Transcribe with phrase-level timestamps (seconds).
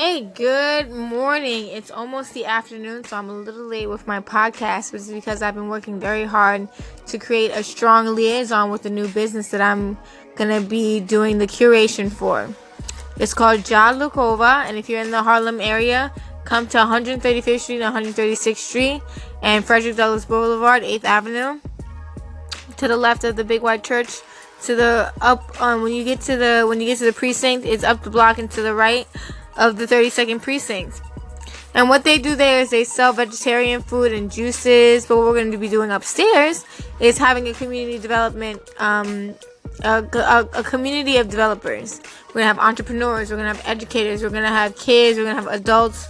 [0.00, 1.66] Hey, good morning.
[1.66, 5.42] It's almost the afternoon, so I'm a little late with my podcast, which is because
[5.42, 6.68] I've been working very hard
[7.06, 9.98] to create a strong liaison with the new business that I'm
[10.36, 12.48] going to be doing the curation for.
[13.16, 16.12] It's called Ja Lukova, and if you're in the Harlem area,
[16.44, 19.02] come to 135th Street and 136th Street
[19.42, 21.58] and Frederick Douglass Boulevard, 8th Avenue.
[22.76, 24.20] To the left of the Big White Church,
[24.62, 27.66] to the up um, when you get to the when you get to the precinct,
[27.66, 29.08] it's up the block and to the right
[29.58, 31.02] of the 32nd precinct.
[31.74, 35.06] And what they do there is they sell vegetarian food and juices.
[35.06, 36.64] But what we're going to be doing upstairs
[36.98, 39.34] is having a community development, um,
[39.84, 42.00] a, a, a, community of developers.
[42.28, 45.18] We're going to have entrepreneurs, we're going to have educators, we're going to have kids,
[45.18, 46.08] we're going to have adults,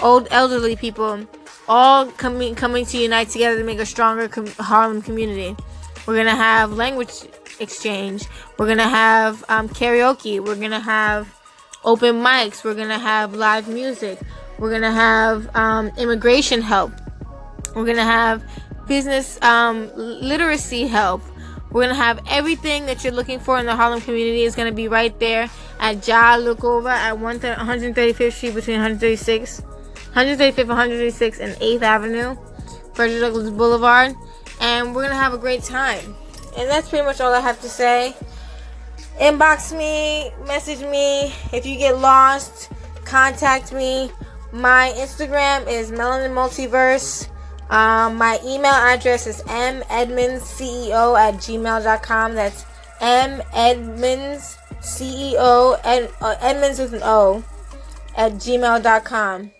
[0.00, 1.26] old elderly people,
[1.68, 5.56] all coming coming to unite together to make a stronger com- Harlem community.
[6.06, 7.12] We're going to have language
[7.58, 8.26] exchange.
[8.56, 10.38] We're going to have um, karaoke.
[10.38, 11.39] We're going to have
[11.84, 12.64] open mics.
[12.64, 14.18] We're gonna have live music.
[14.58, 16.92] We're gonna have um, immigration help.
[17.74, 18.42] We're gonna have
[18.86, 21.22] business um, literacy help.
[21.70, 24.88] We're gonna have everything that you're looking for in the Harlem community is gonna be
[24.88, 29.62] right there at Ja Lukova at 135th Street between 136,
[30.14, 32.36] 135th, 136 and 8th Avenue,
[32.92, 34.14] Frederick Douglass Boulevard,
[34.60, 36.16] and we're gonna have a great time.
[36.58, 38.16] And that's pretty much all I have to say
[39.20, 41.32] inbox me, message me.
[41.52, 42.70] If you get lost,
[43.04, 44.10] contact me.
[44.52, 47.28] My Instagram is Melanin Multiverse.
[47.70, 52.34] Um, my email address is medmondsceo at gmail.com.
[52.34, 52.64] That's
[53.00, 57.44] m edmonds ceo ed, uh, edmonds with an o
[58.16, 59.50] at gmail.com.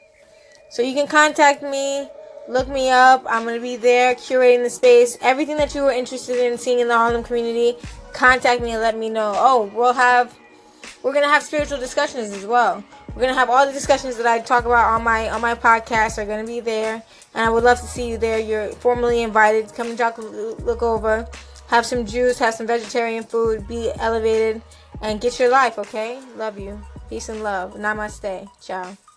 [0.70, 2.08] So you can contact me,
[2.48, 3.24] look me up.
[3.28, 5.16] I'm gonna be there curating the space.
[5.20, 7.76] Everything that you were interested in seeing in the Harlem community
[8.12, 9.32] contact me and let me know.
[9.36, 10.36] Oh, we'll have
[11.02, 12.84] we're gonna have spiritual discussions as well.
[13.14, 16.18] We're gonna have all the discussions that I talk about on my on my podcast
[16.18, 17.02] are gonna be there,
[17.34, 18.38] and I would love to see you there.
[18.38, 19.72] You're formally invited.
[19.74, 21.26] Come and talk, look over,
[21.68, 24.62] have some juice, have some vegetarian food, be elevated,
[25.02, 25.78] and get your life.
[25.78, 26.80] Okay, love you.
[27.08, 27.74] Peace and love.
[27.74, 28.48] Namaste.
[28.60, 29.09] Ciao.